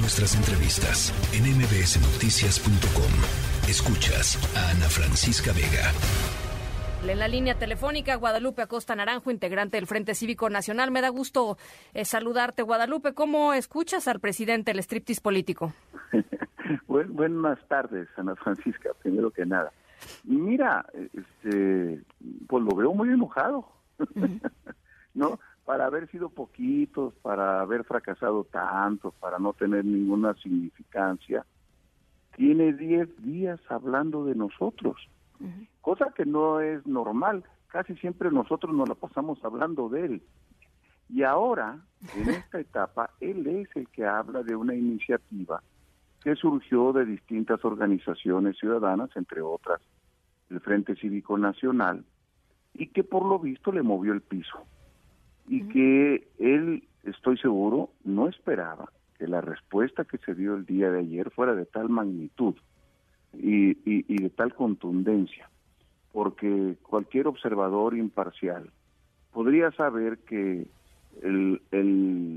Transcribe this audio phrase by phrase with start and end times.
[0.00, 3.12] Nuestras entrevistas en mbsnoticias.com.
[3.68, 5.90] Escuchas a Ana Francisca Vega.
[7.02, 10.92] En la línea telefónica, Guadalupe Acosta Naranjo, integrante del Frente Cívico Nacional.
[10.92, 11.58] Me da gusto
[11.94, 13.12] eh, saludarte, Guadalupe.
[13.12, 15.72] ¿Cómo escuchas al presidente el striptease político?
[16.86, 19.72] buenas tardes, Ana Francisca, primero que nada.
[20.22, 22.02] Mira, este,
[22.46, 23.68] pues lo veo muy enojado,
[25.14, 25.40] ¿no?
[25.68, 31.44] Para haber sido poquitos, para haber fracasado tanto, para no tener ninguna significancia,
[32.36, 34.96] tiene 10 días hablando de nosotros
[35.80, 37.44] cosa que no es normal.
[37.68, 40.22] Casi siempre nosotros nos la pasamos hablando de él.
[41.08, 41.78] Y ahora,
[42.14, 45.62] en esta etapa, él es el que habla de una iniciativa
[46.22, 49.80] que surgió de distintas organizaciones ciudadanas, entre otras
[50.50, 52.04] el Frente Cívico Nacional,
[52.72, 54.66] y que por lo visto le movió el piso.
[55.48, 60.90] Y que él, estoy seguro, no esperaba que la respuesta que se dio el día
[60.90, 62.54] de ayer fuera de tal magnitud
[63.34, 65.48] y, y de tal contundencia
[66.12, 68.70] porque cualquier observador imparcial
[69.32, 70.66] podría saber que
[71.22, 71.60] el,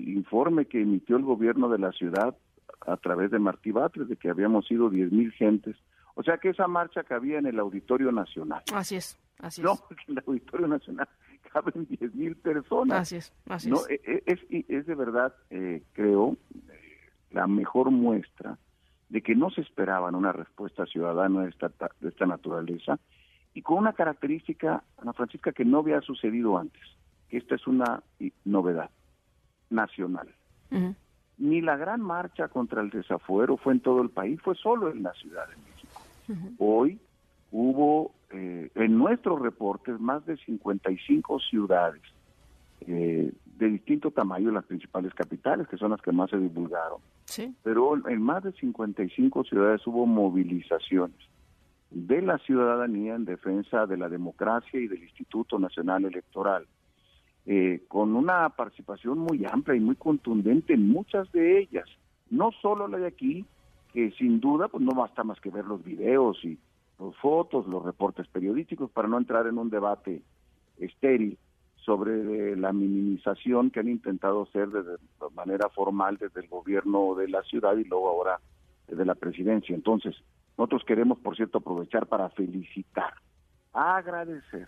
[0.08, 2.36] informe que emitió el gobierno de la ciudad
[2.86, 5.76] a través de Martí Batres, de que habíamos sido 10.000 gentes,
[6.16, 8.62] o sea que esa marcha cabía en el Auditorio Nacional.
[8.74, 9.82] Así es, así no, es.
[10.08, 11.08] en el Auditorio Nacional
[11.52, 13.02] caben 10.000 personas.
[13.02, 13.90] Así es, así no, es.
[13.90, 14.86] E, e, es.
[14.86, 16.38] de verdad, eh, creo,
[16.70, 18.58] eh, la mejor muestra
[19.10, 23.00] de que no se esperaban una respuesta ciudadana de esta, de esta naturaleza
[23.54, 26.82] y con una característica, Ana Francisca, que no había sucedido antes,
[27.30, 28.02] que esta es una
[28.46, 28.90] novedad
[29.70, 30.34] nacional.
[31.38, 35.04] Ni la gran marcha contra el desafuero fue en todo el país, fue solo en
[35.04, 36.56] la Ciudad de México.
[36.60, 36.98] Hoy
[37.52, 42.02] hubo eh, en nuestros reportes más de 55 ciudades
[42.88, 47.00] eh, de distinto tamaño, las principales capitales, que son las que más se divulgaron.
[47.64, 51.16] Pero en más de 55 ciudades hubo movilizaciones
[51.92, 56.66] de la ciudadanía en defensa de la democracia y del Instituto Nacional Electoral,
[57.46, 61.86] eh, con una participación muy amplia y muy contundente en muchas de ellas,
[62.30, 63.46] no solo la de aquí,
[63.94, 66.58] que sin duda pues no basta más que ver los videos y
[67.22, 70.22] fotos, los reportes periodísticos, para no entrar en un debate
[70.78, 71.38] estéril
[71.78, 74.98] sobre la minimización que han intentado hacer de, de
[75.36, 78.40] manera formal desde el gobierno de la ciudad y luego ahora
[78.88, 79.76] desde la presidencia.
[79.76, 80.16] Entonces,
[80.58, 83.14] nosotros queremos, por cierto, aprovechar para felicitar,
[83.74, 84.68] agradecer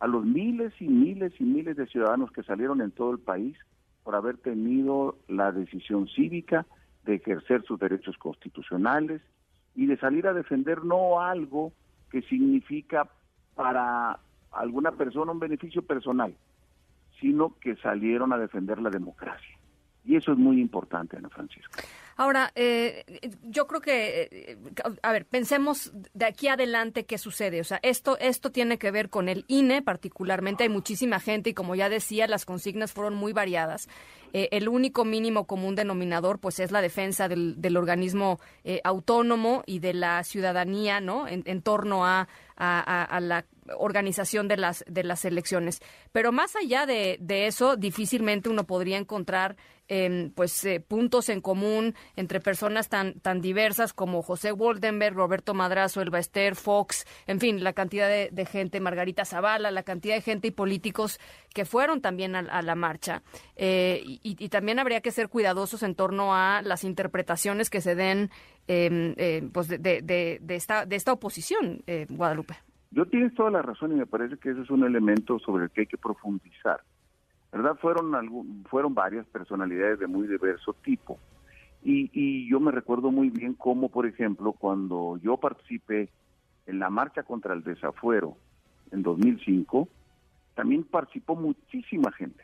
[0.00, 3.56] a los miles y miles y miles de ciudadanos que salieron en todo el país
[4.04, 6.66] por haber tenido la decisión cívica
[7.04, 9.20] de ejercer sus derechos constitucionales
[9.78, 11.72] y de salir a defender no algo
[12.10, 13.08] que significa
[13.54, 14.18] para
[14.50, 16.34] alguna persona un beneficio personal,
[17.20, 19.56] sino que salieron a defender la democracia.
[20.04, 21.80] Y eso es muy importante, Ana Francisca.
[22.18, 23.04] Ahora, eh,
[23.44, 24.58] yo creo que, eh,
[25.04, 27.60] a ver, pensemos de aquí adelante qué sucede.
[27.60, 30.64] O sea, esto, esto tiene que ver con el INE particularmente.
[30.64, 33.88] Hay muchísima gente y como ya decía, las consignas fueron muy variadas.
[34.32, 38.40] Eh, el único mínimo común denominador, pues, es la defensa del, organismo
[38.82, 41.28] autónomo y de la ciudadanía, ¿no?
[41.28, 43.44] En, torno a, a, la
[43.76, 45.80] organización de las de las elecciones.
[46.12, 49.56] Pero más allá de, de eso, difícilmente uno podría encontrar
[49.88, 56.02] eh, pues puntos en común entre personas tan, tan diversas como José Woldenberg, Roberto Madrazo,
[56.02, 60.48] Elba Ester, Fox, en fin, la cantidad de, gente, Margarita Zavala, la cantidad de gente
[60.48, 61.18] y políticos
[61.54, 63.22] que fueron también a, la marcha.
[63.56, 68.30] Eh, y, también habría que ser cuidadosos en torno a las interpretaciones que se den
[68.66, 72.56] em, eh, pues de, de, de, esta, de esta oposición, eh, Guadalupe.
[72.90, 75.70] Yo tienes toda la razón y me parece que ese es un elemento sobre el
[75.70, 76.80] que hay que profundizar.
[77.52, 77.76] ¿Verdad?
[77.80, 81.18] Fueron, fueron varias personalidades de muy diverso tipo
[81.82, 86.08] y, yo me recuerdo muy bien cómo, por ejemplo, cuando yo participé
[86.66, 88.36] en la marcha contra el desafuero
[88.90, 89.88] en 2005,
[90.54, 92.42] también participó muchísima gente,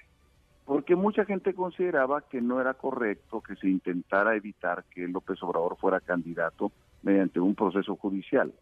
[0.64, 5.76] porque mucha gente consideraba que no era correcto que se intentara evitar que López Obrador
[5.78, 6.70] fuera candidato
[7.02, 8.52] mediante un proceso judicial.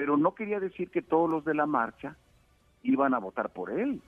[0.00, 2.16] Pero no quería decir que todos los de la marcha
[2.82, 4.00] iban a votar por él.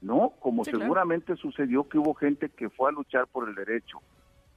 [0.00, 3.98] No, como seguramente sucedió que hubo gente que fue a luchar por el derecho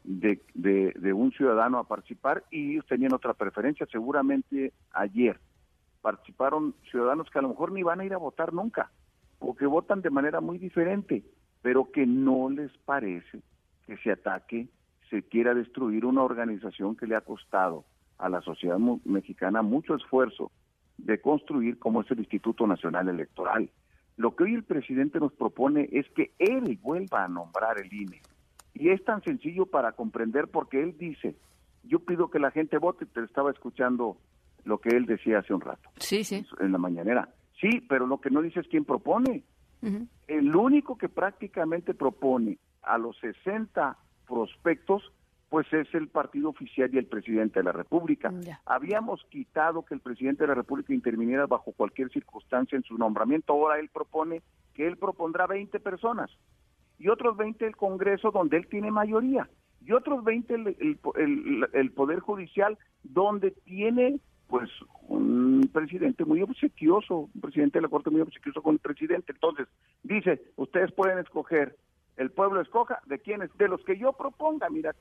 [0.06, 3.86] de, de, un ciudadano a participar y ellos tenían otra preferencia.
[3.92, 5.38] Seguramente ayer
[6.02, 8.90] participaron ciudadanos que a lo mejor ni van a ir a votar nunca
[9.40, 11.22] o que votan de manera muy diferente,
[11.63, 13.42] pero que no les parece
[13.86, 14.69] que se ataque,
[15.10, 17.84] se quiera destruir una organización que le ha costado
[18.17, 20.51] a la sociedad mexicana mucho esfuerzo
[20.97, 23.69] de construir como es el Instituto Nacional Electoral.
[24.17, 28.21] Lo que hoy el presidente nos propone es que él vuelva a nombrar el INE
[28.73, 31.35] Y es tan sencillo para comprender porque él dice,
[31.83, 34.17] yo pido que la gente vote, te estaba escuchando
[34.63, 35.89] lo que él decía hace un rato.
[35.97, 36.45] Sí, sí.
[36.59, 37.29] En la mañanera.
[37.59, 39.44] Sí, pero lo que no dice es quién propone.
[40.27, 43.95] El único que prácticamente propone a los 60
[44.27, 45.03] prospectos,
[45.56, 48.30] pues es el partido oficial y el presidente de la República.
[48.66, 53.54] Habíamos quitado que el presidente de la República interviniera bajo cualquier circunstancia en su nombramiento.
[53.54, 54.42] Ahora él propone
[54.74, 56.30] que él propondrá 20 personas
[57.00, 59.48] y otros 20 el Congreso donde él tiene mayoría
[59.80, 61.00] y otros 20 el,
[61.72, 64.69] el, Poder Judicial donde tiene pues
[65.08, 69.31] un presidente muy obsequioso, un presidente de la Corte muy obsequioso con el presidente.
[69.31, 69.69] Entonces,
[70.04, 71.78] dice, ustedes pueden escoger,
[72.18, 74.92] el pueblo escoja de quienes, de los que yo proponga, mira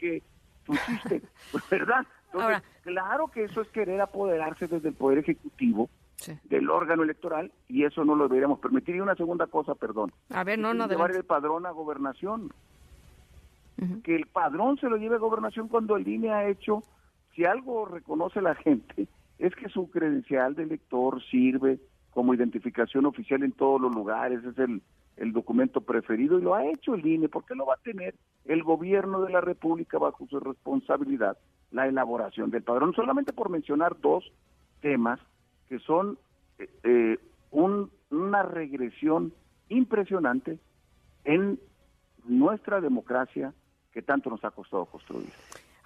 [0.65, 1.23] pusiste,
[1.71, 2.07] ¿verdad?
[2.33, 5.89] Entonces, claro que eso es querer apoderarse desde el Poder Ejecutivo
[6.45, 8.97] del órgano electoral y eso no lo deberíamos permitir.
[8.97, 10.13] Y una segunda cosa, perdón.
[10.31, 10.89] A ver, no, no.
[10.89, 12.53] Llevar el padrón a gobernación.
[14.03, 16.83] Que el padrón se lo lleve a gobernación cuando el INE ha hecho,
[17.35, 19.09] si algo reconoce la gente,
[19.39, 21.81] es que su credencial de elector sirve
[22.13, 24.81] como identificación oficial en todos los lugares, es el,
[25.17, 27.29] el documento preferido y lo ha hecho el INE.
[27.29, 28.15] ¿Por qué lo va a tener
[28.45, 31.37] el gobierno de la República bajo su responsabilidad
[31.71, 32.95] la elaboración del padrón?
[32.95, 34.33] Solamente por mencionar dos
[34.81, 35.21] temas
[35.69, 36.19] que son
[36.59, 37.19] eh, eh,
[37.51, 39.33] una regresión
[39.69, 40.59] impresionante
[41.25, 41.59] en
[42.25, 43.53] nuestra democracia
[43.93, 45.31] que tanto nos ha costado construir.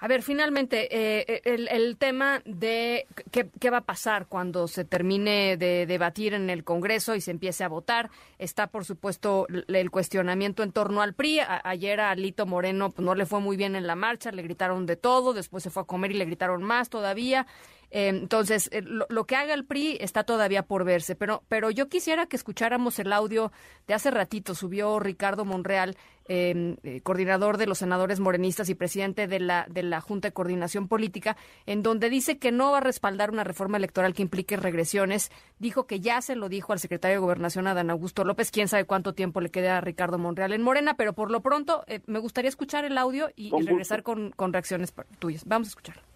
[0.01, 5.87] A ver, finalmente, eh, el, tema de qué, va a pasar cuando se termine de
[5.87, 8.09] debatir en el Congreso y se empiece a votar.
[8.39, 11.41] Está, por supuesto, el cuestionamiento en torno al PRI.
[11.65, 14.87] ayer a Lito Moreno pues, no le fue muy bien en la marcha, le gritaron
[14.87, 17.49] de todo, después se fue a comer y le gritaron más todavía.
[17.91, 21.89] Eh, entonces, eh, lo, que haga el PRI está todavía por verse, pero, pero yo
[21.89, 23.51] quisiera que escucháramos el audio
[23.87, 25.97] de hace ratito, subió Ricardo Monreal,
[26.27, 30.33] em, eh, coordinador de los senadores morenistas y presidente de la, de la Junta de
[30.35, 34.59] Coordinación Política, en donde dice que no va a respaldar una reforma electoral que implique
[34.59, 35.31] regresiones.
[35.59, 38.85] Dijo que ya se lo dijo al secretario de Gobernación, Adán Augusto López, quién sabe
[38.85, 42.51] cuánto tiempo le queda a Ricardo Monreal en Morena, pero por lo pronto me gustaría
[42.51, 45.45] escuchar el audio y, regresar con, con reacciones tuyas.
[45.47, 46.08] Vamos a escucharlo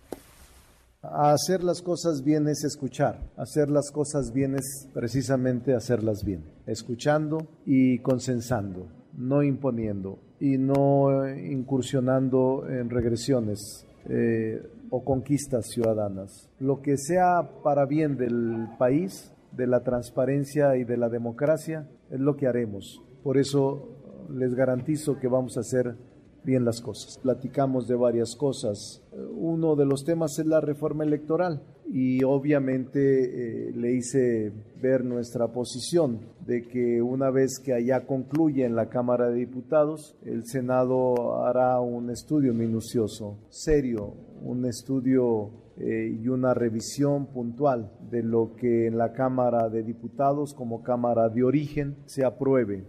[1.02, 3.20] hacer las cosas bien es escuchar.
[3.36, 6.44] Hacer las cosas bien es precisamente hacerlas bien.
[6.66, 16.48] Escuchando y consensando, no imponiendo y no incursionando en regresiones eh, o conquistas ciudadanas.
[16.58, 22.20] Lo que sea para bien del país, de la transparencia y de la democracia, es
[22.20, 23.02] lo que haremos.
[23.22, 23.88] Por eso
[24.30, 25.96] les garantizo que vamos a hacer
[26.44, 27.18] bien las cosas.
[27.18, 29.02] Platicamos de varias cosas.
[29.34, 31.62] Uno de los temas es la reforma electoral
[31.92, 38.64] y obviamente eh, le hice ver nuestra posición de que una vez que allá concluye
[38.64, 46.18] en la Cámara de Diputados, el Senado hará un estudio minucioso, serio, un estudio eh,
[46.20, 51.44] y una revisión puntual de lo que en la Cámara de Diputados como Cámara de
[51.44, 52.86] origen se apruebe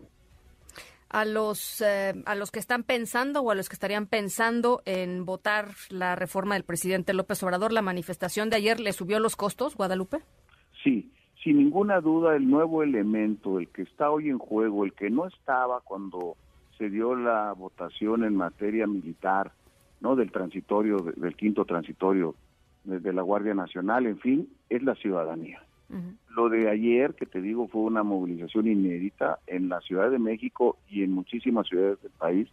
[1.13, 5.25] a los, eh, a los que están pensando o a los que estarían pensando en
[5.25, 7.71] votar la reforma del presidente López Obrador?
[7.71, 10.17] ¿La manifestación de ayer le subió los costos, Guadalupe?
[10.83, 11.11] Sí,
[11.43, 15.27] sin ninguna duda el nuevo elemento, el que está hoy en juego, el que no
[15.27, 16.35] estaba cuando
[16.79, 19.51] se dio la votación en materia militar,
[20.01, 20.15] ¿no?
[20.15, 22.35] Del transitorio, del quinto transitorio
[22.83, 25.61] de la Guardia Nacional, en fin, es la ciudadanía.
[26.29, 30.77] Lo de ayer, que te digo, fue una movilización inédita en la Ciudad de México
[30.89, 32.49] y en muchísimas ciudades del país,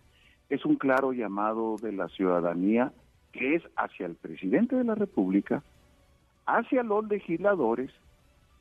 [0.51, 2.93] es un claro llamado de la ciudadanía
[3.33, 5.63] que es hacia el presidente de la República,
[6.47, 7.91] hacia los legisladores,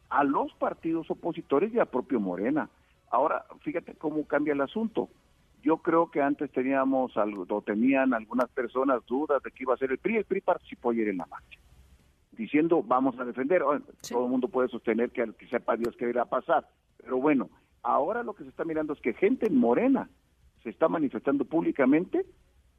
[0.10, 2.70] a los partidos opositores y a propio Morena.
[3.12, 5.10] Ahora, fíjate cómo cambia el asunto.
[5.64, 9.78] Yo creo que antes teníamos algo, o tenían algunas personas dudas de que iba a
[9.78, 10.18] ser el PRI.
[10.18, 11.59] El PRI participó ayer en la marcha
[12.40, 13.62] diciendo vamos a defender.
[14.10, 16.66] Todo el mundo puede sostener que, que sepa Dios qué irá a pasar.
[16.98, 17.50] Pero bueno,
[17.84, 20.10] ahora lo que se está mirando es que gente en morena
[20.64, 22.26] se está manifestando públicamente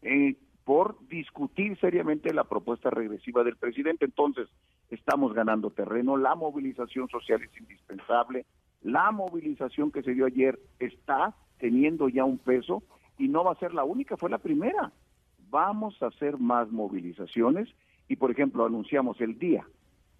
[0.01, 4.07] eh, por discutir seriamente la propuesta regresiva del presidente.
[4.07, 4.49] Entonces,
[4.89, 8.47] estamos ganando terreno, la movilización social es indispensable,
[8.81, 12.83] la movilización que se dio ayer está teniendo ya un peso
[13.19, 14.91] y no va a ser la única, fue la primera.
[15.51, 17.69] Vamos a hacer más movilizaciones
[18.11, 19.65] y, por ejemplo, anunciamos el día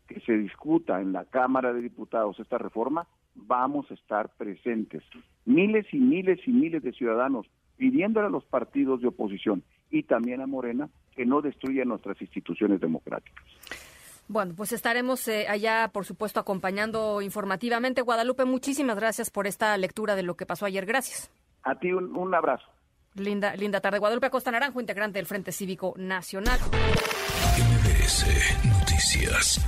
[0.07, 5.03] que se discuta en la Cámara de Diputados esta reforma, vamos a estar presentes.
[5.45, 10.41] Miles y miles y miles de ciudadanos pidiéndole a los partidos de oposición y también
[10.41, 13.45] a Morena que no destruyan nuestras instituciones democráticas.
[14.29, 18.03] Bueno, pues estaremos eh, allá, por supuesto, acompañando informativamente.
[18.03, 20.87] Guadalupe, muchísimas gracias por esta lectura de lo que pasó ayer.
[20.87, 21.29] Gracias.
[21.65, 22.67] A ti un abrazo.
[23.17, 23.99] Linda, linda tarde.
[23.99, 26.61] Guadalupe Acosta Naranjo, integrante del Frente Cívico Nacional.
[28.65, 29.61] Noticias.